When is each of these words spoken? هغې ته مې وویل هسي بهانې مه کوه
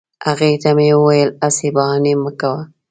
هغې 0.25 0.51
ته 0.63 0.69
مې 0.77 0.89
وویل 0.97 1.29
هسي 1.45 1.67
بهانې 1.75 2.13
مه 2.23 2.31
کوه 2.39 2.61